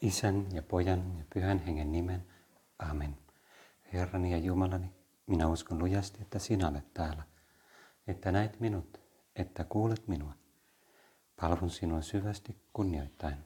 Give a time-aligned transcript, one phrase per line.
[0.00, 2.26] Isän ja pojan ja pyhän hengen nimen.
[2.78, 3.18] Amen.
[3.92, 4.90] Herrani ja Jumalani,
[5.26, 7.22] minä uskon lujasti, että sinä olet täällä,
[8.06, 9.00] että näit minut,
[9.36, 10.32] että kuulet minua.
[11.40, 13.36] Palvun sinua syvästi kunnioittain.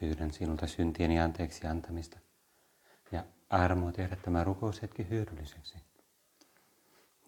[0.00, 2.18] Pyydän sinulta syntieni anteeksi antamista
[3.12, 5.76] ja armoa tehdä tämä rukoushetki hyödylliseksi.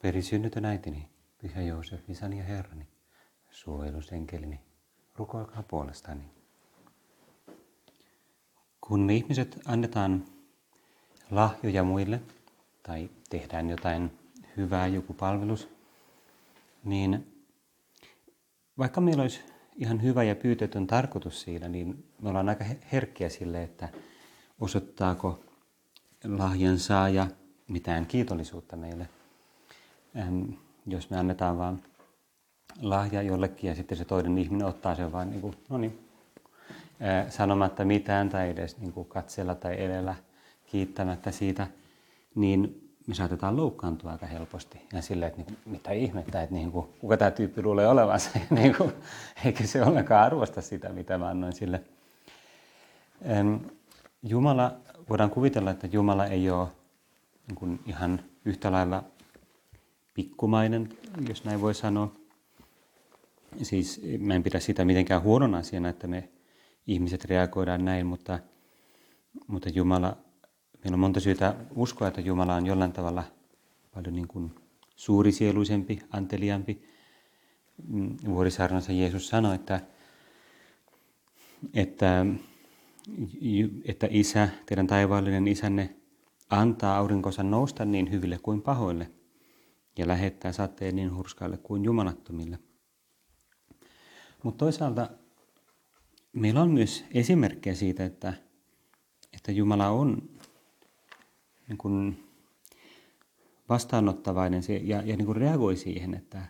[0.02, 2.88] Veri synnytön äitini, Pyhä Joosef, isäni ja herrani,
[3.50, 4.60] suojelusenkelini,
[5.16, 6.39] rukoilkaa puolestani.
[8.90, 10.24] Kun ihmiset annetaan
[11.30, 12.20] lahjoja muille
[12.82, 14.10] tai tehdään jotain
[14.56, 15.68] hyvää, joku palvelus,
[16.84, 17.26] niin
[18.78, 19.40] vaikka meillä olisi
[19.76, 23.88] ihan hyvä ja pyytetön tarkoitus siinä, niin me ollaan aika herkkiä sille, että
[24.60, 25.40] osoittaako
[26.24, 27.26] lahjan saaja
[27.68, 29.08] mitään kiitollisuutta meille.
[30.16, 30.42] Ähm,
[30.86, 31.82] jos me annetaan vaan
[32.82, 36.09] lahja jollekin ja sitten se toinen ihminen ottaa sen vaan niin kuin, no niin,
[37.28, 40.14] sanomatta mitään tai edes niin kuin katsella tai edellä
[40.66, 41.66] kiittämättä siitä,
[42.34, 44.86] niin me saatetaan loukkaantua aika helposti.
[44.92, 48.76] Ja silleen, että niin mitä ihmettä, että niin kuin, kuka tämä tyyppi luulee olevansa, niin
[48.76, 48.92] kuin,
[49.44, 51.82] eikä se ollenkaan arvosta sitä, mitä mä annoin sille.
[54.22, 54.76] Jumala,
[55.08, 56.68] voidaan kuvitella, että Jumala ei ole
[57.48, 59.04] niin kuin ihan yhtä lailla
[60.14, 60.88] pikkumainen,
[61.28, 62.12] jos näin voi sanoa.
[63.62, 66.28] Siis mä en pidä sitä mitenkään huonona asiana, että me
[66.86, 68.38] ihmiset reagoidaan näin, mutta,
[69.46, 70.16] mutta Jumala,
[70.84, 73.24] meillä on monta syytä uskoa, että Jumala on jollain tavalla
[73.94, 74.54] paljon niin kuin
[74.96, 76.82] suurisieluisempi, anteliampi.
[77.88, 79.80] Mm, vuorisaarnassa Jeesus sanoi, että,
[81.74, 82.26] että,
[83.84, 85.96] että isä, teidän taivaallinen isänne,
[86.50, 89.10] antaa aurinkonsa nousta niin hyville kuin pahoille
[89.98, 92.58] ja lähettää sateen niin hurskaille kuin jumalattomille.
[94.42, 95.10] Mutta toisaalta
[96.32, 98.32] meillä on myös esimerkkejä siitä, että,
[99.32, 100.30] että Jumala on
[101.68, 102.24] niin kuin
[103.68, 106.46] vastaanottavainen ja, ja niin kuin reagoi siihen, että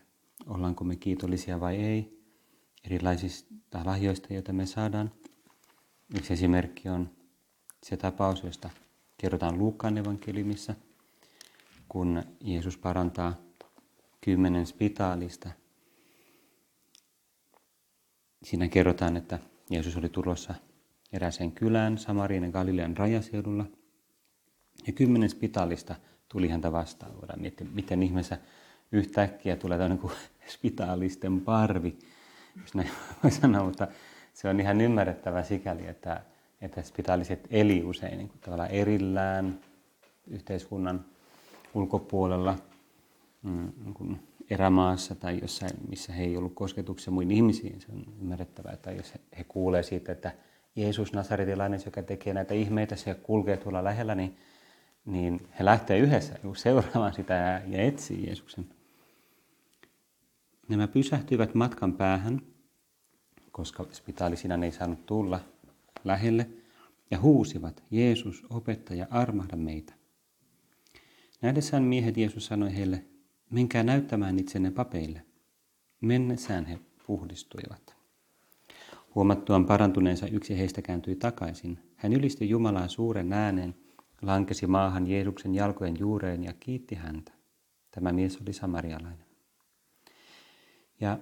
[0.47, 2.21] ollaanko me kiitollisia vai ei
[2.85, 5.13] erilaisista lahjoista, joita me saadaan.
[6.17, 7.11] Yksi esimerkki on
[7.83, 8.71] se tapaus, josta
[9.19, 10.75] kerrotaan Luukkaan evankeliumissa,
[11.89, 13.35] kun Jeesus parantaa
[14.21, 15.51] kymmenen spitaalista.
[18.43, 19.39] Siinä kerrotaan, että
[19.71, 20.55] Jeesus oli tulossa
[21.13, 23.67] eräseen kylään Samarian ja Galilean rajaseudulla.
[24.87, 25.95] Ja kymmenen spitaalista
[26.29, 27.17] tuli häntä vastaan.
[27.21, 28.39] Voidaan miettiä, miten ihmeessä
[28.93, 30.13] yhtäkkiä tulee tämmöinen kuin
[30.55, 31.99] spitaalisten parvi,
[32.61, 32.91] jos näin
[33.23, 33.89] voi sanoa, mutta
[34.35, 36.23] se on ihan ymmärrettävä sikäli, että,
[36.61, 39.61] että spitaaliset eli usein niin kuin tavallaan erillään
[40.27, 41.05] yhteiskunnan
[41.75, 42.59] ulkopuolella
[43.43, 47.81] mm, niin kuin erämaassa tai jossain, missä he ei ollut kosketuksia muihin ihmisiin.
[47.81, 50.33] Se on ymmärrettävää, että jos he, kuulee siitä, että
[50.77, 54.37] Jeesus Nasaretilainen, joka tekee näitä ihmeitä, se kulkee tuolla lähellä, niin,
[55.05, 58.69] niin he lähtee yhdessä seuraamaan sitä ja, ja etsii Jeesuksen.
[60.69, 62.43] Nämä pysähtyivät matkan päähän,
[63.51, 65.41] koska spitaalisinän ei saanut tulla
[66.05, 66.47] lähelle,
[67.11, 69.93] ja huusivat, Jeesus, opettaja, armahda meitä.
[71.43, 73.05] Nähdessään miehet Jeesus sanoi heille,
[73.51, 75.23] menkää näyttämään itsenne papeille.
[76.01, 77.97] Mennessään he puhdistuivat.
[79.15, 81.79] Huomattuaan parantuneensa yksi heistä kääntyi takaisin.
[81.97, 83.75] Hän ylisti Jumalaa suuren äänen,
[84.23, 87.33] lankesi maahan Jeesuksen jalkojen juureen ja kiitti häntä.
[87.91, 89.27] Tämä mies oli samarialainen.
[91.01, 91.19] Ja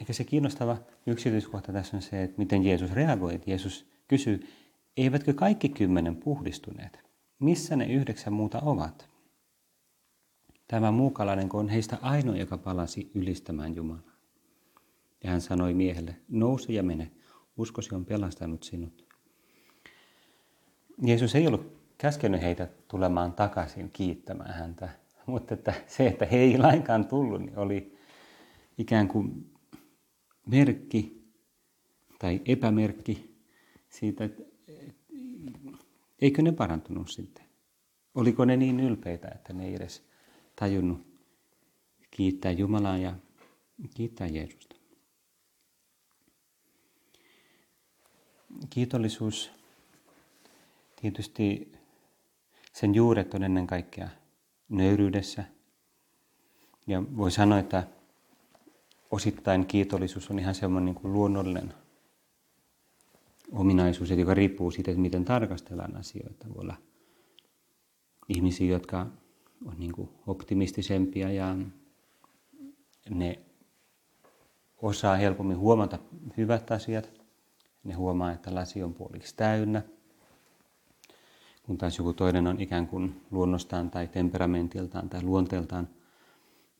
[0.00, 3.40] ehkä se kiinnostava yksityiskohta tässä on se, että miten Jeesus reagoi.
[3.46, 4.46] Jeesus kysyy,
[4.96, 7.04] eivätkö kaikki kymmenen puhdistuneet?
[7.38, 9.13] Missä ne yhdeksän muuta ovat?
[10.74, 14.16] Tämä muukalainen on heistä ainoa, joka palasi ylistämään Jumalaa.
[15.24, 17.10] Ja hän sanoi miehelle, nouse ja mene,
[17.56, 19.04] uskosi on pelastanut sinut.
[21.02, 24.88] Jeesus ei ollut käskenyt heitä tulemaan takaisin kiittämään häntä,
[25.26, 27.98] mutta että se, että he ei lainkaan tullut, niin oli
[28.78, 29.52] ikään kuin
[30.46, 31.24] merkki
[32.18, 33.36] tai epämerkki
[33.88, 34.42] siitä, että
[36.20, 37.44] eikö ne parantunut sitten.
[38.14, 40.13] Oliko ne niin ylpeitä, että ne ei edes
[40.56, 41.06] tajunnut
[42.10, 43.14] kiittää Jumalaa ja
[43.94, 44.76] kiittää Jeesusta.
[48.70, 49.50] Kiitollisuus,
[51.00, 51.72] tietysti
[52.72, 54.08] sen juuret on ennen kaikkea
[54.68, 55.44] nöyryydessä.
[56.86, 57.86] Ja voi sanoa, että
[59.10, 61.74] osittain kiitollisuus on ihan semmoinen niin kuin luonnollinen
[63.52, 66.48] ominaisuus, joka riippuu siitä, että miten tarkastellaan asioita.
[66.48, 66.76] Voi olla
[68.28, 69.06] ihmisiä, jotka
[69.64, 71.56] on niin kuin optimistisempia ja
[73.10, 73.38] ne
[74.82, 75.98] osaa helpommin huomata
[76.36, 77.10] hyvät asiat.
[77.84, 79.82] ne huomaa, että lasi on puoliksi täynnä,
[81.62, 85.88] kun taas joku toinen on ikään kuin luonnostaan tai temperamentiltaan tai luonteeltaan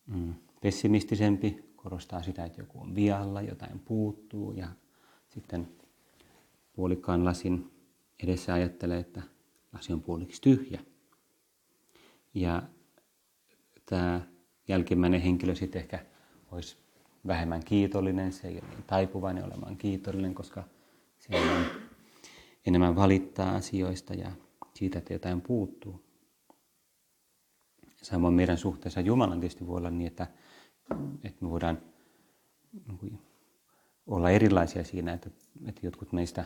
[0.07, 4.69] mm, pessimistisempi, korostaa sitä, että joku on vialla, jotain puuttuu ja
[5.29, 5.69] sitten
[6.73, 7.71] puolikkaan lasin
[8.23, 9.23] edessä ajattelee, että
[9.73, 10.81] lasi on puoliksi tyhjä.
[12.35, 12.63] Ja
[13.87, 14.21] tämä
[14.69, 16.07] jälkimmäinen henkilö sitten ehkä
[16.51, 16.77] olisi
[17.27, 20.65] vähemmän kiitollinen, se ei ole niin taipuvainen olemaan kiitollinen, koska
[21.19, 21.67] se on
[22.67, 24.31] enemmän valittaa asioista ja
[24.75, 26.05] siitä, että jotain puuttuu.
[28.03, 30.27] Samoin meidän suhteessa Jumalan tietysti voi olla niin, että,
[31.25, 31.83] että me voidaan
[33.03, 33.19] niin
[34.07, 35.31] olla erilaisia siinä, että,
[35.67, 36.45] että jotkut meistä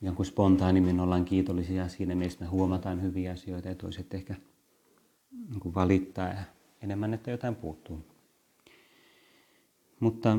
[0.00, 4.34] jonkun spontaanimmin ollaan kiitollisia siinä, mistä me huomataan hyviä asioita ja toiset ehkä
[5.30, 6.34] niin valittaa
[6.82, 8.04] enemmän, että jotain puuttuu.
[10.00, 10.38] Mutta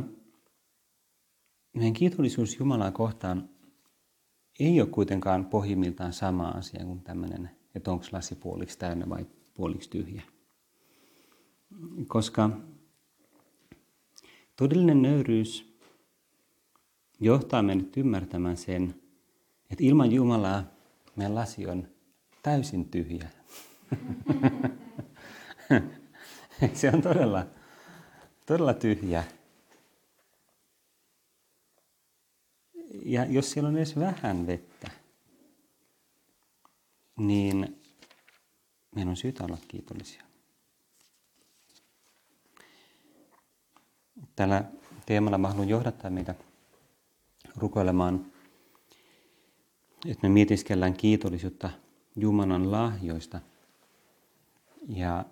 [1.73, 3.49] meidän kiitollisuus Jumalaa kohtaan
[4.59, 9.89] ei ole kuitenkaan pohjimmiltaan sama asia kuin tämmöinen, että onko lasi puoliksi täynnä vai puoliksi
[9.89, 10.21] tyhjä.
[12.07, 12.49] Koska
[14.55, 15.79] todellinen nöyryys
[17.19, 18.95] johtaa meidät ymmärtämään sen,
[19.69, 20.63] että ilman Jumalaa
[21.15, 21.87] meidän lasi on
[22.43, 23.29] täysin tyhjä.
[26.73, 27.45] Se on todella,
[28.45, 29.23] todella tyhjä.
[33.05, 34.91] Ja jos siellä on edes vähän vettä,
[37.17, 37.81] niin
[38.95, 40.23] meidän on syytä olla kiitollisia.
[44.35, 44.63] Tällä
[45.05, 46.35] teemalla mä haluan johdattaa meitä
[47.55, 48.25] rukoilemaan,
[50.05, 51.69] että me mietiskellään kiitollisuutta
[52.15, 53.39] Jumalan lahjoista.
[54.87, 55.25] Ja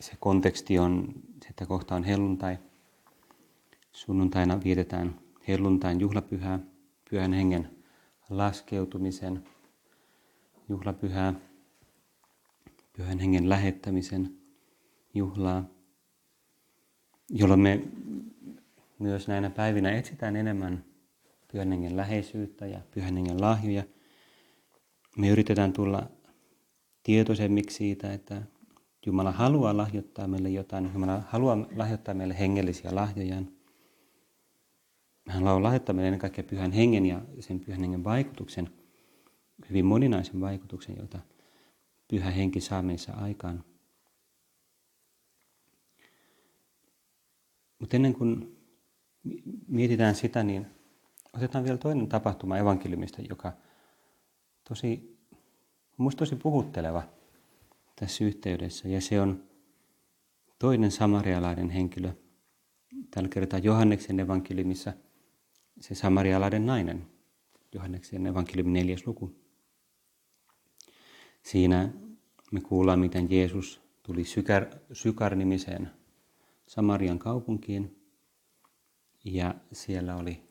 [0.00, 1.14] se konteksti on,
[1.50, 2.58] että kohta on helluntai.
[3.92, 6.58] Sunnuntaina vietetään helluntain juhlapyhää,
[7.10, 7.70] pyhän hengen
[8.30, 9.44] laskeutumisen
[10.68, 11.34] juhlapyhää,
[12.92, 14.36] pyhän hengen lähettämisen
[15.14, 15.64] juhlaa,
[17.30, 17.82] jolloin me
[18.98, 20.84] myös näinä päivinä etsitään enemmän
[21.52, 23.82] pyhän hengen läheisyyttä ja pyhän hengen lahjoja.
[25.16, 26.10] Me yritetään tulla
[27.02, 28.42] tietoisemmiksi siitä, että
[29.06, 30.90] Jumala haluaa lahjoittaa meille jotain.
[30.94, 33.48] Jumala haluaa lahjoittaa meille hengellisiä lahjojaan.
[35.28, 38.70] Hän haluaa lahjoittaa meille ennen kaikkea pyhän hengen ja sen pyhän hengen vaikutuksen,
[39.68, 41.18] hyvin moninaisen vaikutuksen, jota
[42.08, 43.64] pyhä henki saa meissä aikaan.
[47.78, 48.56] Mutta ennen kuin
[49.68, 50.66] mietitään sitä, niin
[51.32, 53.52] otetaan vielä toinen tapahtuma evankeliumista, joka
[54.68, 55.18] tosi,
[55.98, 57.02] minusta tosi puhutteleva
[58.00, 58.88] tässä yhteydessä.
[58.88, 59.44] Ja se on
[60.58, 62.12] toinen samarialainen henkilö.
[63.10, 64.92] Tällä kertaa Johanneksen evankeliumissa
[65.80, 67.06] se samarialainen nainen.
[67.74, 69.36] Johanneksen evankeliumin neljäs luku.
[71.42, 71.92] Siinä
[72.52, 75.90] me kuullaan, miten Jeesus tuli Sykar, Sykar-nimiseen
[76.66, 77.96] Samarian kaupunkiin.
[79.24, 80.42] Ja siellä oli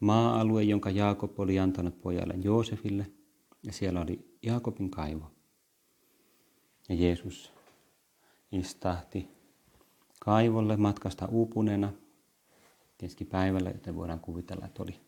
[0.00, 3.10] maa-alue, jonka Jaakob oli antanut pojalle Joosefille.
[3.62, 5.35] Ja siellä oli Jaakobin kaivo.
[6.88, 7.52] Ja Jeesus
[8.52, 9.28] istahti
[10.20, 11.92] kaivolle matkasta uupuneena
[12.98, 15.00] keskipäivällä, joten voidaan kuvitella, että oli,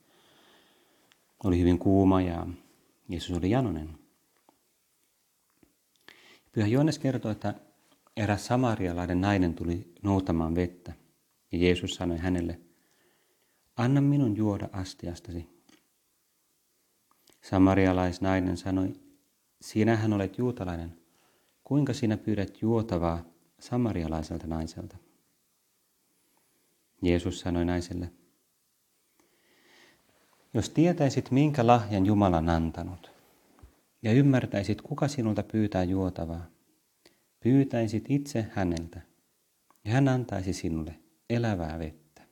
[1.44, 2.46] oli hyvin kuuma ja
[3.08, 3.98] Jeesus oli janonen.
[6.52, 7.54] Pyhä Johannes kertoo, että
[8.16, 10.92] eräs samarialainen nainen tuli noutamaan vettä
[11.52, 12.60] ja Jeesus sanoi hänelle,
[13.76, 15.48] anna minun juoda astiastasi.
[17.42, 18.92] Samarialaisnainen sanoi,
[19.60, 20.97] sinähän olet juutalainen,
[21.68, 23.24] kuinka sinä pyydät juotavaa
[23.60, 24.96] samarialaiselta naiselta?
[27.02, 28.12] Jeesus sanoi naiselle,
[30.54, 33.10] jos tietäisit, minkä lahjan Jumala on antanut,
[34.02, 36.46] ja ymmärtäisit, kuka sinulta pyytää juotavaa,
[37.40, 39.00] pyytäisit itse häneltä,
[39.84, 40.94] ja hän antaisi sinulle
[41.30, 42.22] elävää vettä.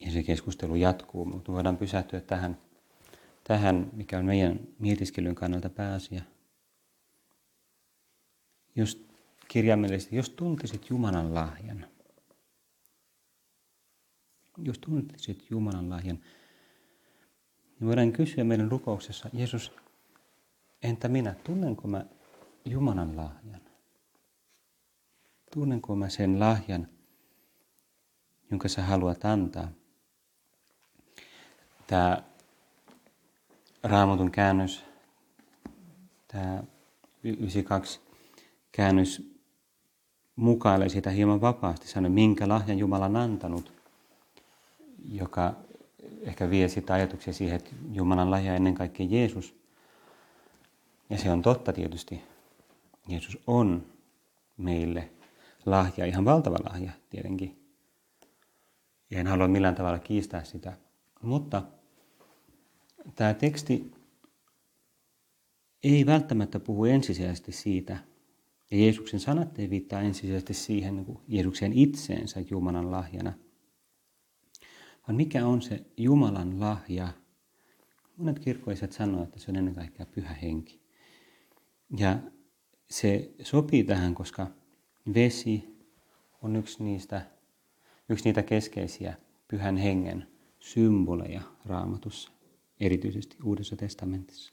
[0.00, 2.67] Ja se keskustelu jatkuu, mutta voidaan pysähtyä tähän,
[3.48, 6.22] tähän mikä on meidän mietiskelyn kannalta pääasia.
[8.76, 9.06] Jos
[9.48, 11.86] kirjaimellisesti, jos tuntisit Jumalan lahjan,
[14.58, 16.18] jos tuntisit Jumalan lahjan,
[17.80, 19.72] niin voidaan kysyä meidän rukouksessa, Jeesus,
[20.82, 22.04] entä minä, tunnenko mä
[22.64, 23.60] Jumalan lahjan?
[25.54, 26.88] Tunnenko mä sen lahjan,
[28.50, 29.68] jonka sä haluat antaa?
[31.86, 32.22] Tämä
[33.82, 34.84] raamatun käännös,
[36.28, 36.62] tämä
[37.22, 38.00] 92
[38.72, 39.38] käännös
[40.36, 43.72] mukaile sitä hieman vapaasti, sanoi, minkä lahjan Jumala on antanut,
[45.08, 45.54] joka
[46.22, 49.54] ehkä vie sitä ajatuksia siihen, että Jumalan lahja ennen kaikkea Jeesus.
[51.10, 52.22] Ja se on totta tietysti.
[53.08, 53.86] Jeesus on
[54.56, 55.10] meille
[55.66, 57.64] lahja, ihan valtava lahja tietenkin.
[59.10, 60.72] Ja en halua millään tavalla kiistää sitä.
[61.22, 61.62] Mutta
[63.14, 63.90] tämä teksti
[65.82, 67.98] ei välttämättä puhu ensisijaisesti siitä,
[68.70, 73.32] ja Jeesuksen sanat ei viittaa ensisijaisesti siihen niin kuin Jeesuksen itseensä Jumalan lahjana,
[75.08, 77.08] vaan mikä on se Jumalan lahja.
[78.16, 80.80] Monet kirkkoiset sanoo, että se on ennen kaikkea pyhä henki.
[81.98, 82.18] Ja
[82.90, 84.46] se sopii tähän, koska
[85.14, 85.78] vesi
[86.42, 87.26] on yksi niistä,
[88.08, 89.16] yksi niitä keskeisiä
[89.48, 90.26] pyhän hengen
[90.60, 92.30] symboleja raamatussa,
[92.80, 94.52] erityisesti Uudessa testamentissa.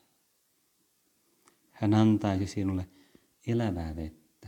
[1.71, 2.87] Hän antaisi sinulle
[3.47, 4.47] elävää vettä.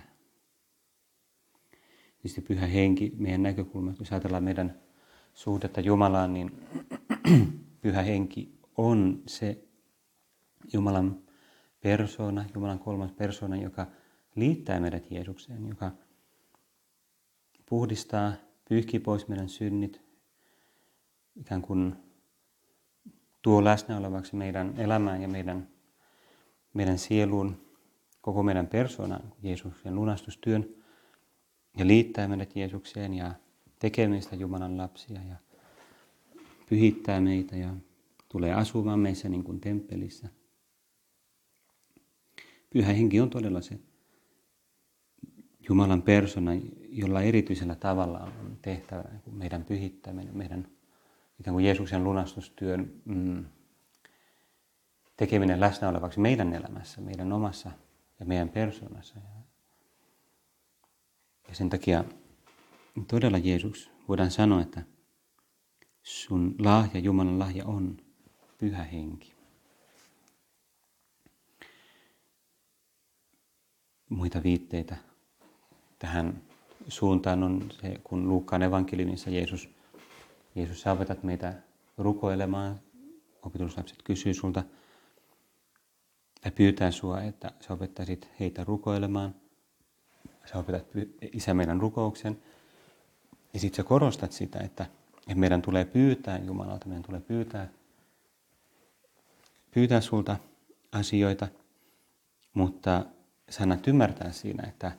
[2.17, 4.81] Tietysti pyhä henki meidän näkökulmasta, jos ajatellaan meidän
[5.34, 6.51] suhdetta Jumalaan, niin
[7.81, 9.63] pyhä henki on se
[10.74, 11.22] Jumalan
[11.81, 13.88] persona, Jumalan kolmas persona, joka
[14.36, 15.91] liittää meidät Jeesukseen, joka
[17.69, 18.34] puhdistaa,
[18.69, 20.01] pyyhkii pois meidän synnit,
[21.36, 21.96] ikään kuin
[23.41, 25.67] tuo läsnä olevaksi meidän elämään ja meidän,
[26.74, 27.62] meidän sieluun,
[28.22, 30.65] koko meidän persoonan, Jeesuksen lunastustyön,
[31.77, 33.34] ja liittää meidät Jeesukseen ja
[33.79, 35.36] tekee meistä Jumalan lapsia ja
[36.70, 37.74] pyhittää meitä ja
[38.29, 40.27] tulee asumaan meissä niin kuin temppelissä.
[42.70, 43.79] Pyhä henki on todella se
[45.70, 46.51] Jumalan persona,
[46.89, 50.67] jolla erityisellä tavalla on tehtävä meidän pyhittäminen, meidän
[51.39, 53.46] ikään kuin Jeesuksen lunastustyön mm,
[55.17, 57.72] tekeminen läsnä olevaksi meidän elämässä, meidän omassa
[58.20, 59.15] ja meidän persoonassa.
[61.48, 62.03] Ja sen takia
[63.08, 64.84] todella Jeesus, voidaan sanoa, että
[66.03, 67.98] sun lahja, Jumalan lahja on
[68.58, 69.34] pyhä henki.
[74.10, 74.98] Muita viitteitä
[76.00, 76.41] tähän
[76.88, 79.76] suuntaan on se, kun Luukkaan evankeliumissa Jeesus,
[80.57, 81.53] Jeesus sä opetat meitä
[81.97, 82.79] rukoilemaan.
[83.41, 84.63] Opetuslapset kysyy sulta
[86.45, 89.35] ja pyytää sua, että sä opettaisit heitä rukoilemaan.
[90.45, 90.85] Sä opetat
[91.33, 92.41] isä meidän rukouksen.
[93.53, 94.85] Ja sitten sä korostat sitä, että,
[95.35, 97.67] meidän tulee pyytää Jumalalta, meidän tulee pyytää,
[99.71, 100.37] pyytää sulta
[100.91, 101.47] asioita,
[102.53, 103.05] mutta
[103.49, 104.91] sä annat ymmärtää siinä, että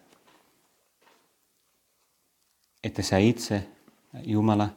[2.85, 3.69] että sä itse,
[4.25, 4.69] Jumala,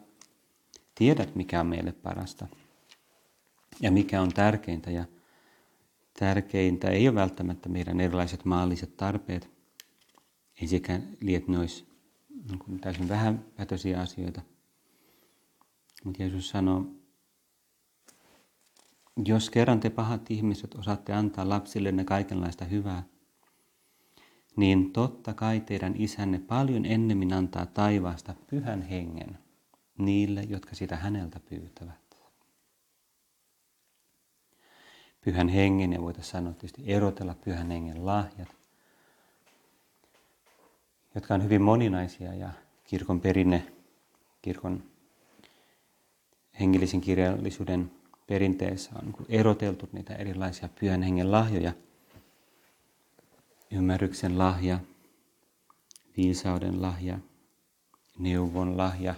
[0.96, 2.48] tiedät, mikä on meille parasta
[3.80, 4.92] ja mikä on tärkeintä.
[4.92, 5.06] Ja
[6.20, 9.50] tärkeintä ei ole välttämättä meidän erilaiset maalliset tarpeet,
[10.62, 11.92] ei sekään liet ne olisi
[12.48, 14.42] niin täysin vähäpätöisiä asioita.
[16.04, 16.86] Mutta Jeesus sanoo,
[19.26, 23.04] jos kerran te pahat ihmiset osaatte antaa lapsillenne kaikenlaista hyvää,
[24.56, 29.38] niin totta kai teidän isänne paljon ennemmin antaa taivaasta pyhän hengen
[30.06, 32.18] niille, jotka sitä häneltä pyytävät.
[35.22, 38.56] Pyhän hengen, ja voitaisiin sanoa tietysti erotella pyhän hengen lahjat,
[41.16, 42.50] jotka on hyvin moninaisia ja
[42.84, 43.74] kirkon perinne,
[44.42, 44.84] kirkon
[46.60, 47.92] hengellisen kirjallisuuden
[48.28, 51.74] perinteessä on eroteltu niitä erilaisia pyhän hengen lahjoja–
[53.72, 54.80] ymmärryksen lahja,
[56.18, 57.20] viisauden lahja,
[58.20, 59.16] neuvon lahja,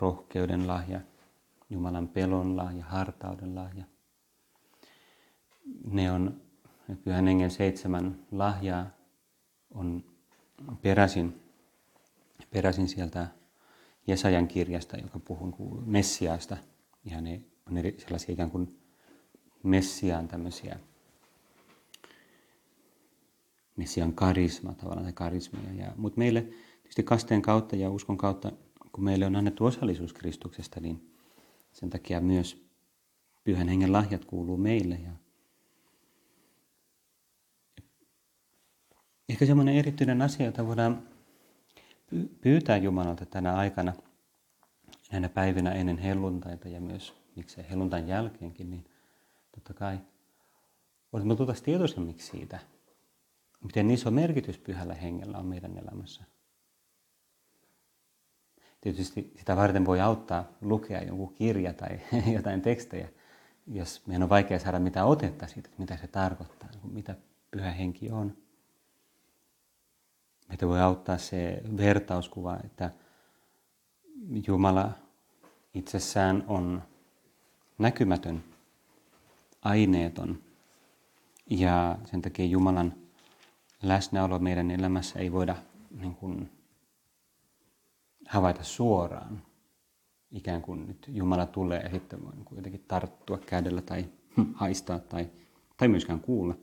[0.00, 1.00] rohkeuden lahja,
[1.70, 3.84] Jumalan pelon lahja, hartauden lahja.
[5.84, 6.40] Ne on,
[7.04, 8.86] pyhän hengen seitsemän lahjaa
[9.70, 10.04] on
[10.82, 11.40] peräisin,
[12.50, 13.28] peräisin sieltä
[14.06, 16.56] Jesajan kirjasta, joka puhuu Messiaasta.
[17.04, 17.40] Ja ne
[17.70, 18.78] on eri, sellaisia ikään kuin
[19.62, 20.78] Messiaan tämmöisiä
[23.76, 25.72] Messian karisma, tavallaan se karismia.
[25.84, 26.40] Ja, mutta meille
[26.82, 28.52] tietysti kasteen kautta ja uskon kautta,
[28.92, 31.14] kun meille on annettu osallisuus Kristuksesta, niin
[31.72, 32.70] sen takia myös
[33.44, 34.94] pyhän hengen lahjat kuuluu meille.
[34.94, 35.10] Ja
[39.28, 41.08] ehkä semmoinen erityinen asia, jota voidaan
[42.40, 43.92] pyytää Jumalalta tänä aikana,
[45.12, 48.84] näinä päivinä ennen helluntaita ja myös miksei helluntain jälkeenkin, niin
[49.54, 49.94] totta kai,
[51.14, 52.58] että me tultaisiin tietoisemmiksi siitä,
[53.60, 56.24] miten iso merkitys pyhällä hengellä on meidän elämässä.
[58.80, 62.00] Tietysti sitä varten voi auttaa lukea joku kirja tai
[62.36, 63.08] jotain tekstejä,
[63.66, 67.16] jos meidän on vaikea saada mitään otetta siitä, mitä se tarkoittaa, mitä
[67.50, 68.36] pyhä henki on.
[70.48, 72.90] Meitä voi auttaa se vertauskuva, että
[74.46, 74.92] Jumala
[75.74, 76.82] itsessään on
[77.78, 78.44] näkymätön,
[79.62, 80.38] aineeton.
[81.50, 82.94] Ja sen takia Jumalan
[83.82, 85.56] läsnäolo meidän elämässä ei voida
[86.00, 86.50] niin kuin,
[88.30, 89.42] havaita suoraan.
[90.32, 94.04] Ikään kuin nyt Jumala tulee ja sitten voi jotenkin tarttua kädellä tai
[94.54, 95.30] haistaa tai,
[95.76, 96.54] tai myöskään kuulla.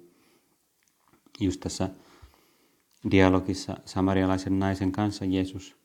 [1.40, 1.90] Just tässä
[3.12, 5.78] dialogissa samarialaisen naisen kanssa Jeesus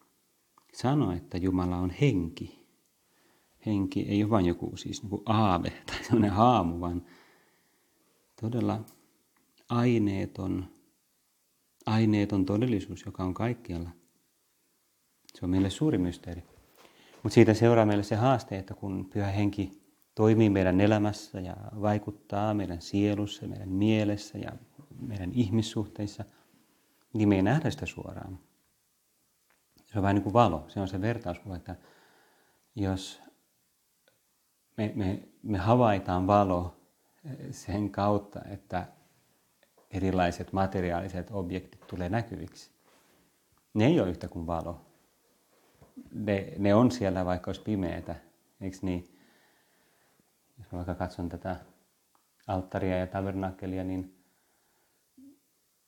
[0.72, 2.66] sanoi, että Jumala on henki.
[3.66, 7.02] Henki ei ole vain joku siis niin kuin aave tai sellainen haamu, vaan
[8.40, 8.80] todella
[9.68, 10.68] aineeton,
[11.86, 13.90] aineeton todellisuus, joka on kaikkialla.
[15.42, 16.42] Se on meille suuri mysteeri.
[17.22, 19.82] Mutta siitä seuraa meille se haaste, että kun pyhä henki
[20.14, 24.52] toimii meidän elämässä ja vaikuttaa meidän sielussa, meidän mielessä ja
[25.00, 26.24] meidän ihmissuhteissa,
[27.12, 28.38] niin me ei nähdä sitä suoraan.
[29.86, 30.64] Se on vähän niin kuin valo.
[30.68, 31.76] Se on se vertauskuva, että
[32.74, 33.22] jos
[34.76, 36.76] me, me, me havaitaan valo
[37.50, 38.86] sen kautta, että
[39.90, 42.70] erilaiset materiaaliset objektit tulee näkyviksi.
[43.74, 44.91] Ne ei ole yhtä kuin valo.
[46.14, 48.14] Ne, ne on siellä, vaikka olisi pimeätä.
[48.60, 49.18] Eikö niin?
[50.58, 51.56] Jos mä vaikka katson tätä
[52.46, 54.14] alttaria ja tabernakelia, niin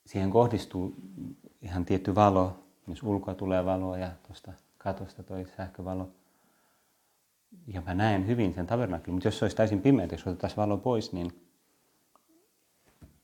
[0.06, 0.94] siihen kohdistuu
[1.62, 6.10] ihan tietty valo, jos ulkoa tulee valoa ja tuosta katosta toi sähkövalo.
[7.66, 10.76] Ja mä näen hyvin sen tabernakelin, mutta jos se olisi täysin pimeä, jos otettaisiin valo
[10.76, 11.40] pois, niin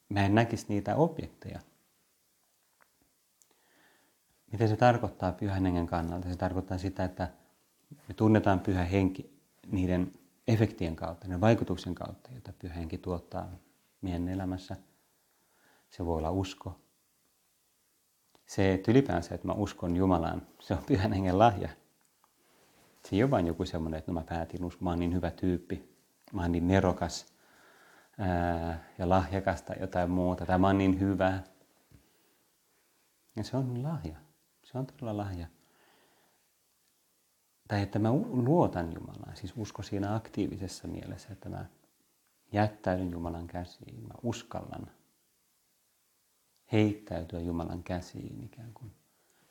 [0.09, 1.61] mä en näkisi niitä objekteja.
[4.53, 6.29] Mitä se tarkoittaa pyhän hengen kannalta?
[6.29, 7.29] Se tarkoittaa sitä, että
[8.09, 10.13] me tunnetaan pyhä henki niiden
[10.49, 13.51] efektien kautta, niiden vaikutuksen kautta, joita pyhä henki tuottaa
[14.01, 14.77] meidän elämässä.
[15.91, 16.81] Se voi olla usko,
[18.47, 21.69] se, että ylipäänsä, että mä uskon Jumalaan, se on pyhän hengen lahja.
[23.05, 25.31] Se ei ole vain joku semmoinen, että no mä päätin uskoa, mä oon niin hyvä
[25.31, 25.97] tyyppi,
[26.33, 27.27] mä oon niin nerokas
[28.19, 31.41] ää, ja lahjakas tai jotain muuta, tai mä oon niin hyvä.
[33.37, 34.17] Ja se on lahja.
[34.73, 35.47] Se on todella lahja.
[37.69, 41.65] Tai että mä luotan Jumalaan, siis usko siinä aktiivisessa mielessä, että mä
[42.53, 44.91] jättäydyn Jumalan käsiin, mä uskallan
[46.73, 48.93] heittäytyä Jumalan käsiin ikään kuin.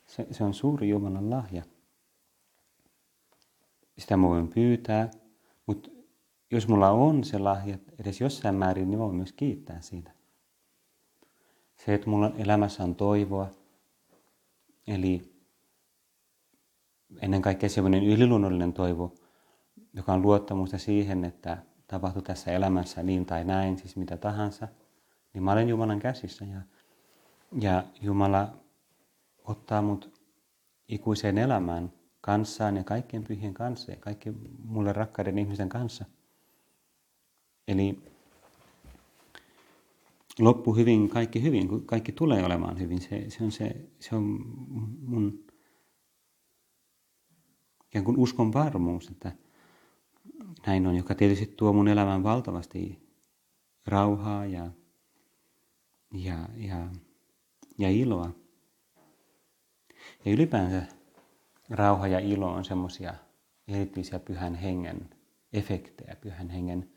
[0.08, 1.63] Se, se on suuri Jumalan lahja.
[3.97, 5.12] Sitä mä voin pyytää,
[5.65, 5.89] mutta
[6.51, 10.12] jos mulla on se lahja edes jossain määrin, niin voin myös kiittää siitä.
[11.75, 13.49] Se, että mulla elämässä on toivoa,
[14.89, 15.21] eli
[17.21, 19.15] ennen kaikkea sellainen yliluonnollinen toivo,
[19.93, 24.67] joka on luottamusta siihen, että tapahtuu tässä elämässä niin tai näin, siis mitä tahansa,
[25.34, 26.62] niin mä olen Jumalan käsissä ja
[27.62, 28.54] ja Jumala
[29.43, 30.21] ottaa mut
[30.88, 36.06] ikuiseen elämään kanssaan ja kaikkien pyhien kanssa ja kaikkien mulle rakkaiden ihmisten kanssa.
[37.67, 38.04] Eli
[40.39, 43.02] loppu hyvin, kaikki hyvin, kun kaikki tulee olemaan hyvin.
[43.02, 44.23] Se, se, on, se, se on
[45.02, 45.43] mun
[47.86, 49.32] ikään kuin uskon varmuus, että
[50.67, 52.99] näin on, joka tietysti tuo mun elämään valtavasti
[53.86, 54.71] rauhaa ja,
[56.13, 56.88] ja, ja
[57.80, 58.32] ja iloa.
[60.25, 60.86] Ja ylipäänsä
[61.69, 63.13] rauha ja ilo on semmoisia
[63.67, 65.10] erityisiä pyhän hengen
[65.54, 66.89] efektejä, pyhän hengen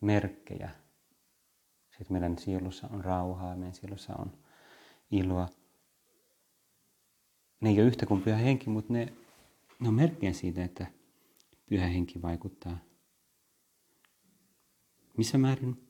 [0.00, 0.70] merkkejä.
[1.98, 4.32] Sitten meidän sielussa on rauhaa, meidän sielussa on
[5.10, 5.48] iloa.
[7.60, 9.12] Ne ei ole yhtä kuin pyhä henki, mutta ne,
[9.80, 10.86] ne on merkkejä siitä, että
[11.66, 12.78] pyhä henki vaikuttaa.
[15.16, 15.88] Missä määrin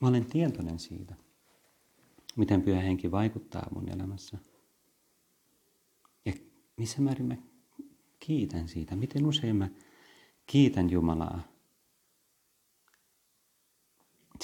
[0.00, 1.14] mä olen tietoinen siitä
[2.36, 4.38] miten pyhä henki vaikuttaa mun elämässä.
[6.24, 6.32] Ja
[6.76, 7.36] missä määrin mä
[8.18, 9.68] kiitän siitä, miten usein mä
[10.46, 11.49] kiitän Jumalaa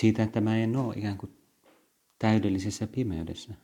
[0.01, 1.39] siitä, että mä en ole ikään kuin
[2.19, 3.55] täydellisessä pimeydessä.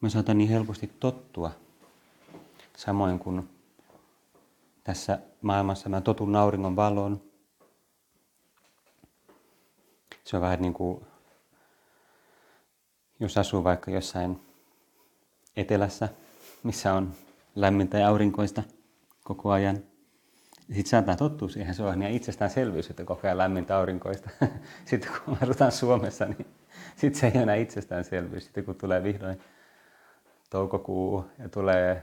[0.00, 1.50] Mä saatan niin helposti tottua,
[2.76, 3.48] samoin kuin
[4.84, 7.22] tässä maailmassa mä totun auringon valoon,
[10.24, 11.04] se on vähän niin kuin,
[13.20, 14.40] jos asuu vaikka jossain
[15.56, 16.08] etelässä,
[16.62, 17.14] missä on
[17.54, 18.62] lämmintä ja aurinkoista
[19.24, 19.91] koko ajan.
[20.66, 24.30] Sitten saattaa tottua siihen, se on ihan itsestäänselvyys, että koko ajan lämmintä aurinkoista.
[24.84, 26.46] Sitten kun asutaan Suomessa, niin
[26.96, 28.44] sitten se ei ole enää itsestäänselvyys.
[28.44, 29.40] Sitten kun tulee vihdoin
[30.50, 32.02] toukokuu ja tulee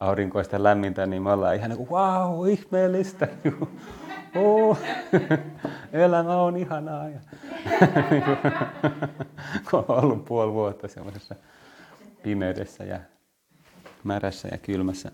[0.00, 3.28] aurinkoista lämmintä, niin me ollaan ihan niin kuin, wow, ihmeellistä.
[4.36, 4.78] Oh,
[5.92, 7.08] elämä on ihanaa.
[7.08, 7.20] Ja
[9.70, 11.34] kun on ollut puoli vuotta semmoisessa
[12.22, 13.00] pimeydessä ja
[14.04, 15.12] märässä ja kylmässä.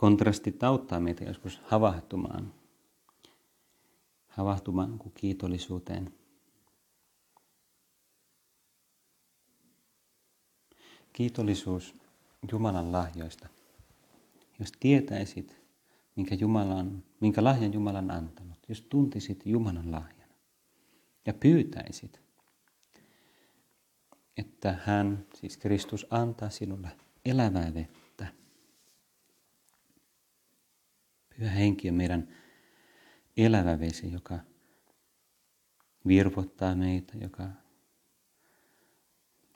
[0.00, 2.54] Kontrastit auttaa meitä joskus havahtumaan,
[4.28, 6.14] havahtumaan kiitollisuuteen.
[11.12, 11.94] Kiitollisuus
[12.52, 13.48] Jumalan lahjoista.
[14.58, 15.60] Jos tietäisit,
[16.16, 20.28] minkä, Jumalan, minkä lahjan Jumala on antanut, jos tuntisit Jumalan lahjan
[21.26, 22.20] ja pyytäisit,
[24.36, 26.88] että hän, siis Kristus, antaa sinulle
[27.24, 27.99] elävää vettä.
[31.40, 32.28] Pyhä henki on meidän
[33.36, 34.38] elävä vesi, joka
[36.06, 37.48] virvottaa meitä, joka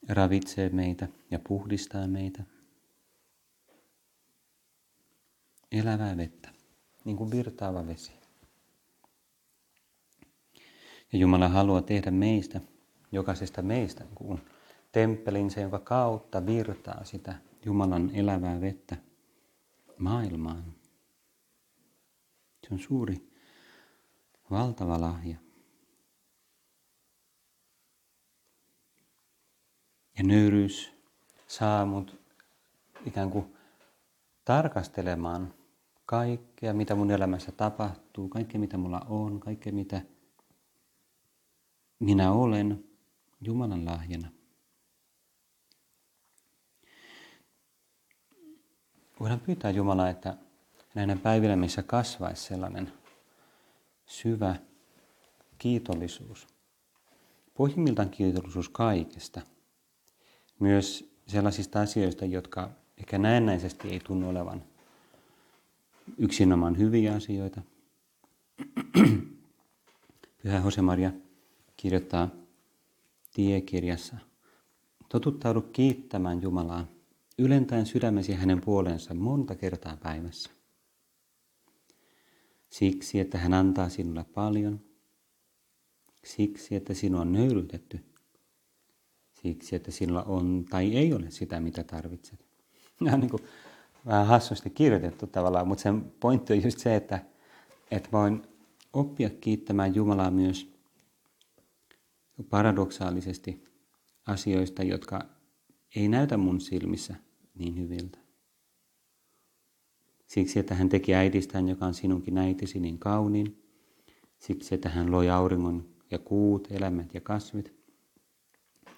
[0.09, 2.43] ravitsee meitä ja puhdistaa meitä.
[5.73, 6.49] Elävää vettä,
[7.05, 8.13] niin kuin virtaava vesi.
[11.13, 12.61] Ja Jumala haluaa tehdä meistä,
[13.13, 14.41] jokaisesta meistä, kuin
[14.93, 18.97] temppelinsä, jonka kautta virtaa sitä Jumalan elävää vettä
[19.99, 20.84] maailmaan.
[22.65, 23.31] Se on suuri,
[24.51, 25.37] valtava lahja.
[30.19, 30.93] Ja nöyryys
[31.47, 32.21] saa mut
[33.07, 33.57] ikään kuin
[34.45, 35.55] tarkastelemaan
[36.07, 40.03] kaikkea, mitä mun elämässä tapahtuu, kaikkea, mitä mulla on, kaikkea, mitä
[41.99, 42.85] minä olen
[43.41, 44.29] Jumalan lahjana.
[49.21, 50.37] Voidaan pyytää Jumalaa, että
[50.95, 52.93] näinä päivinä, missä kasvaisi sellainen
[54.07, 54.57] syvä
[55.59, 56.47] kiitollisuus.
[57.55, 59.41] Pohjimmiltaan kiitollisuus kaikesta.
[60.59, 64.63] Myös sellaisista asioista, jotka ehkä näennäisesti ei tunnu olevan
[66.19, 67.63] yksinomaan hyviä asioita.
[70.43, 71.13] Pyhä Josemaria
[71.77, 72.29] kirjoittaa
[73.35, 74.17] tiekirjassa,
[75.09, 76.87] totuttaudu kiittämään Jumalaa
[77.39, 80.54] ylentäen sydämesi hänen puolensa monta kertaa päivässä.
[82.75, 84.81] Siksi, että hän antaa sinulle paljon.
[86.25, 88.05] Siksi, että sinua on nöyrytetty.
[89.43, 92.47] Siksi, että sinulla on tai ei ole sitä, mitä tarvitset.
[93.01, 93.43] Nämä on niin kuin
[94.07, 97.25] vähän hassusti kirjoitettu tavallaan, mutta sen pointti on just se, että,
[97.91, 98.43] että voin
[98.93, 100.73] oppia kiittämään Jumalaa myös
[102.51, 103.65] paradoksaalisesti
[104.27, 105.21] asioista, jotka
[105.97, 107.15] ei näytä mun silmissä
[107.55, 108.24] niin hyviltä.
[110.35, 113.63] Siksi, että hän teki äidistään, joka on sinunkin äitisi, niin kauniin.
[114.39, 117.75] Siksi, että hän loi auringon ja kuut, elämät ja kasvit.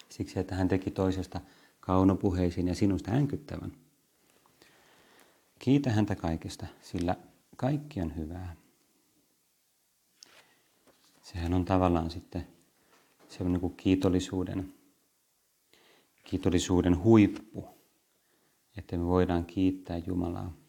[0.09, 1.41] Siksi, että hän teki toisesta
[1.81, 3.73] kaunopuheisiin ja sinusta änkyttävän.
[5.59, 7.17] Kiitä häntä kaikesta, sillä
[7.57, 8.57] kaikki on hyvää.
[11.23, 12.47] Sehän on tavallaan sitten
[13.29, 14.75] se on niin kuin kiitollisuuden,
[16.25, 17.69] kiitollisuuden huippu,
[18.77, 20.66] että me voidaan kiittää Jumalaa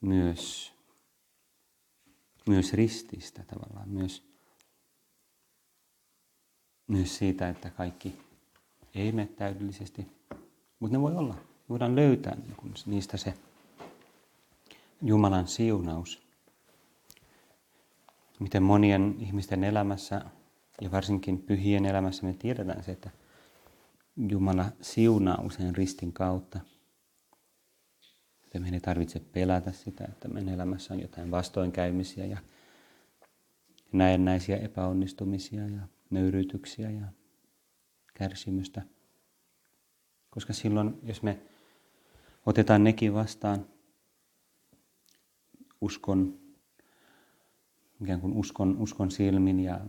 [0.00, 0.72] myös,
[2.48, 4.22] myös rististä tavallaan, myös,
[6.86, 8.18] myös siitä, että kaikki
[8.94, 10.06] ei mene täydellisesti,
[10.80, 11.34] mutta ne voi olla.
[11.34, 13.34] Me voidaan löytää niin niistä se
[15.02, 16.22] Jumalan siunaus.
[18.40, 20.22] Miten monien ihmisten elämässä
[20.80, 23.10] ja varsinkin pyhien elämässä me tiedetään se, että
[24.28, 26.60] Jumala siunaa usein ristin kautta.
[28.48, 32.38] Että meidän ei tarvitse pelätä sitä, että meidän elämässä on jotain vastoinkäymisiä ja
[33.92, 35.80] näennäisiä epäonnistumisia ja
[36.10, 37.06] nöyryytyksiä ja
[38.14, 38.82] kärsimystä.
[40.30, 41.38] Koska silloin, jos me
[42.46, 43.66] otetaan nekin vastaan
[45.80, 46.38] uskon,
[48.02, 49.80] ikään kuin uskon, uskon silmin ja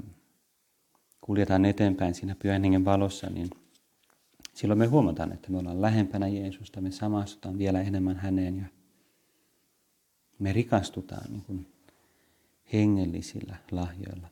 [1.22, 3.50] kuljetaan eteenpäin siinä pyhän valossa, niin
[4.60, 8.66] silloin me huomataan, että me ollaan lähempänä Jeesusta, me samastutaan vielä enemmän häneen ja
[10.40, 11.74] me rikastutaan niin kuin
[12.74, 14.28] hengellisillä lahjoilla.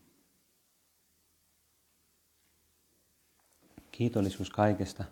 [3.91, 5.03] Kiitollisuus kaikesta,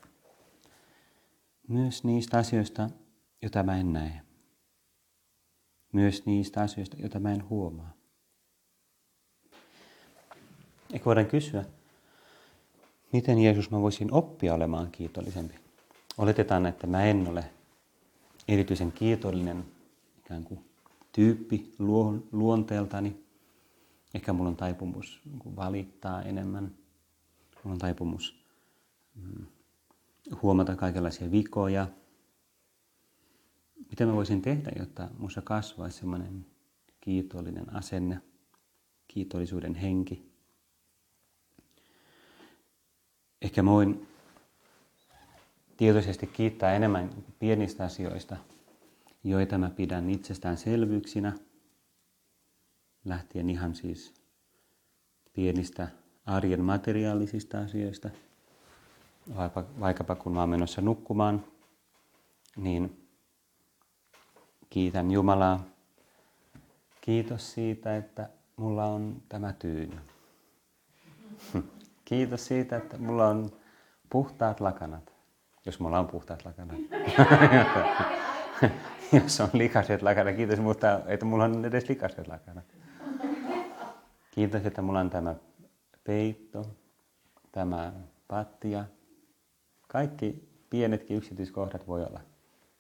[1.67, 2.89] myös niistä asioista,
[3.41, 4.21] joita mä en näe.
[5.91, 7.93] Myös niistä asioista, joita mä en huomaa.
[10.93, 11.65] Ehkä voidaan kysyä,
[13.15, 15.55] miten Jeesus mä voisin oppia olemaan kiitollisempi.
[16.17, 17.45] Oletetaan, että mä en ole
[18.47, 19.65] erityisen kiitollinen
[20.19, 20.59] ikään kuin
[21.11, 21.73] tyyppi
[22.31, 23.15] luonteeltani.
[24.13, 26.63] Ehkä mulla on taipumus niin valittaa enemmän.
[27.63, 28.45] Mulla on taipumus
[29.15, 29.45] mm,
[30.41, 31.87] huomata kaikenlaisia vikoja.
[33.89, 36.45] Mitä mä voisin tehdä, jotta minussa kasvaisi sellainen
[37.01, 38.21] kiitollinen asenne–
[39.07, 40.34] kiitollisuuden henki.
[43.45, 44.07] Ehkä mä voin
[45.77, 48.37] tietoisesti kiittää enemmän pienistä asioista,
[49.23, 51.33] joita mä pidän itsestäänselvyyksinä,
[53.05, 54.13] lähtien ihan siis
[55.33, 55.87] pienistä
[56.25, 58.09] arjen materiaalisista asioista.
[59.79, 61.45] Vaikkapa kun mä oon menossa nukkumaan,
[62.55, 63.07] niin
[64.69, 65.63] kiitän Jumalaa.
[67.01, 69.97] Kiitos siitä, että mulla on tämä tyyny.
[72.05, 73.51] Kiitos siitä, että mulla on
[74.09, 75.13] puhtaat lakanat.
[75.65, 76.77] Jos mulla on puhtaat lakanat.
[79.23, 82.65] Jos on likaset lakanat, kiitos, mutta että mulla on edes likaset lakanat.
[84.31, 85.35] Kiitos, että mulla on tämä
[86.03, 86.65] peitto,
[87.51, 87.93] tämä
[88.27, 88.85] pattia.
[89.87, 92.19] Kaikki pienetkin yksityiskohdat voi olla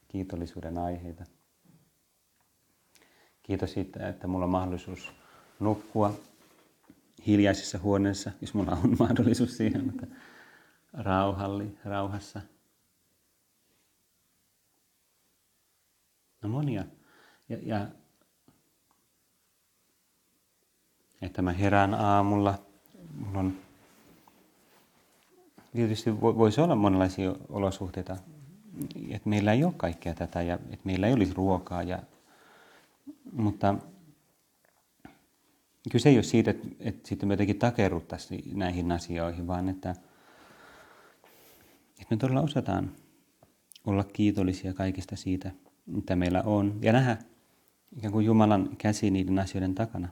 [0.07, 1.23] kiitollisuuden aiheita.
[3.43, 5.11] Kiitos siitä, että mulla on mahdollisuus
[5.59, 6.13] nukkua
[7.27, 10.07] hiljaisessa huoneessa, jos mulla on mahdollisuus siihen, mutta
[10.93, 12.41] rauhalli, rauhassa.
[16.41, 16.85] No monia.
[17.49, 17.87] Ja, ja
[21.21, 22.57] että mä herään aamulla.
[23.17, 23.57] Mulla on,
[25.73, 28.17] tietysti voisi olla monenlaisia olosuhteita,
[29.09, 31.83] että meillä ei ole kaikkea tätä ja että meillä ei olisi ruokaa.
[31.83, 31.99] Ja,
[33.31, 33.75] mutta
[35.91, 39.95] kyse ei ole siitä, että, että sitten me jotenkin takerruttaisiin näihin asioihin, vaan että,
[41.89, 42.91] että me todella osataan
[43.85, 45.51] olla kiitollisia kaikista siitä,
[45.85, 47.17] mitä meillä on, ja nähdä
[47.97, 50.09] ikään kuin Jumalan käsi niiden asioiden takana.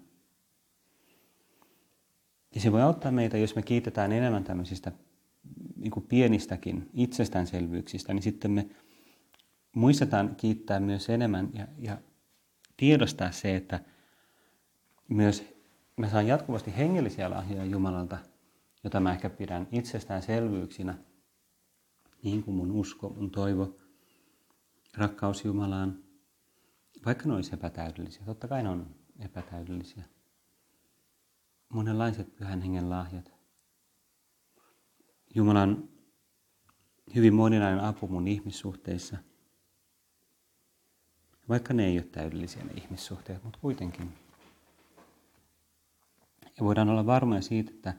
[2.56, 4.92] Ja se voi auttaa meitä, jos me kiitetään enemmän tämmöisistä
[5.76, 8.68] niin kuin pienistäkin itsestäänselvyyksistä, niin sitten me
[9.76, 11.98] muistetaan kiittää myös enemmän ja, ja
[12.78, 13.80] tiedostaa se, että
[15.08, 15.53] myös
[15.98, 18.18] mä saan jatkuvasti hengellisiä lahjoja Jumalalta,
[18.84, 20.98] jota mä ehkä pidän itsestäänselvyyksinä,
[22.24, 23.78] niin kuin mun usko, mun toivo,
[24.98, 26.04] rakkaus Jumalaan,
[27.06, 28.26] vaikka ne olisi epätäydellisiä.
[28.26, 30.04] Totta kai ne on epätäydellisiä
[31.74, 33.34] monenlaiset pyhän hengen lahjat.
[35.36, 35.90] Jumalan
[37.16, 39.18] hyvin moninainen apu mun ihmissuhteissa.
[41.50, 44.23] Vaikka ne ei ole täydellisiä ne ihmissuhteet, mutta kuitenkin.
[46.58, 47.94] Ja voidaan olla varmoja siitä, että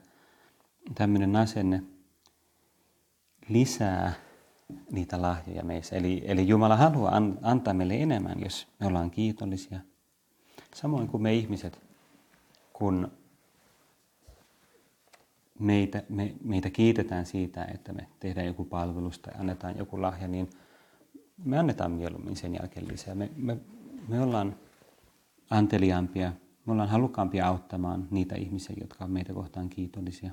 [0.95, 1.83] tämmöinen asenne
[3.49, 4.13] lisää
[4.91, 5.95] niitä lahjoja meissä.
[5.95, 9.79] Eli, eli Jumala haluaa antaa meille enemmän, jos me ollaan kiitollisia.
[10.75, 11.79] Samoin kuin me ihmiset,
[12.73, 13.11] kun
[15.59, 20.49] meitä, me, meitä kiitetään siitä, että me tehdään joku palvelus tai annetaan joku lahja, niin
[21.43, 23.15] me annetaan mieluummin sen jälkeen lisää.
[23.15, 23.57] Me, me,
[24.07, 24.55] me ollaan
[25.49, 26.33] anteliaampia,
[26.65, 30.31] me ollaan halukkaampia auttamaan niitä ihmisiä, jotka on meitä kohtaan kiitollisia.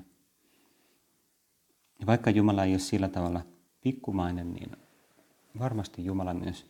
[1.99, 3.41] Ja vaikka Jumala ei ole sillä tavalla
[3.81, 4.71] pikkumainen, niin
[5.59, 6.65] varmasti Jumala myös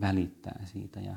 [0.00, 1.00] välittää siitä.
[1.00, 1.16] Ja,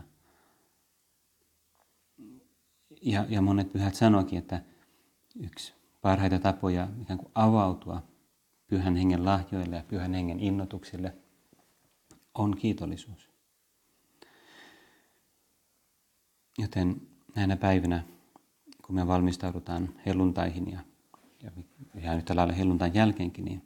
[3.01, 4.61] ja, ja monet pyhät sanoikin, että
[5.39, 8.03] yksi parhaita tapoja ikään kuin avautua
[8.67, 11.13] pyhän hengen lahjoille ja pyhän hengen innotuksille
[12.33, 13.29] on kiitollisuus.
[16.57, 18.03] Joten näinä päivinä,
[18.85, 20.79] kun me valmistaudutaan helluntaihin ja,
[21.43, 21.51] ja
[21.95, 23.63] ihan yhtä lailla helluntain jälkeenkin, niin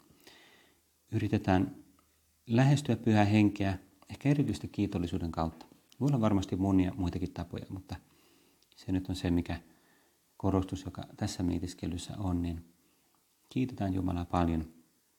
[1.11, 1.75] yritetään
[2.47, 3.77] lähestyä pyhää henkeä
[4.09, 5.65] ehkä erityisesti kiitollisuuden kautta.
[5.99, 7.95] Voi olla varmasti monia muitakin tapoja, mutta
[8.75, 9.59] se nyt on se, mikä
[10.37, 12.65] korostus, joka tässä mietiskelyssä on, niin
[13.49, 14.65] kiitetään Jumalaa paljon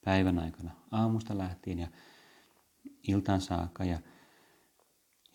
[0.04, 1.88] päivän aikana aamusta lähtien ja
[3.08, 3.84] iltaan saakka.
[3.84, 3.98] Ja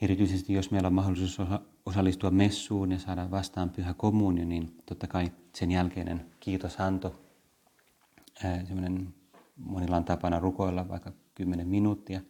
[0.01, 1.49] erityisesti jos meillä on mahdollisuus
[1.85, 7.21] osallistua messuun ja saada vastaan pyhä kommunio, niin totta kai sen jälkeinen kiitosanto,
[8.41, 9.13] semmoinen
[9.55, 12.21] monilla on tapana rukoilla vaikka 10 minuuttia.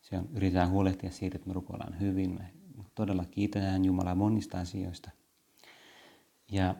[0.00, 2.34] Se on, yritetään huolehtia siitä, että me rukoillaan hyvin.
[2.34, 2.52] Me
[2.94, 5.10] todella kiitetään Jumalaa monista asioista.
[6.52, 6.74] Ja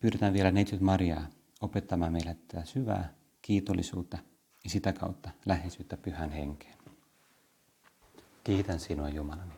[0.00, 1.26] pyydetään vielä neitsyt Mariaa
[1.60, 4.18] opettamaan meille tätä syvää kiitollisuutta
[4.64, 6.77] ja sitä kautta läheisyyttä pyhän henkeen.
[8.48, 9.52] Kiitän sinua Jumalani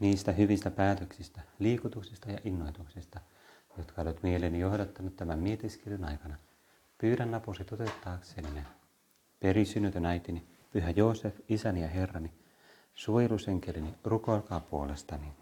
[0.00, 3.20] niistä hyvistä päätöksistä, liikutuksista ja innoituksista,
[3.78, 6.36] jotka olet mieleeni johdattanut tämän mietiskelyn aikana.
[6.98, 8.64] Pyydän apusi toteuttaakseni ne.
[9.40, 12.32] Perisynnytön äitini, pyhä Joosef, isäni ja herrani,
[12.94, 15.32] suojelusenkelini, rukoilkaa puolestani.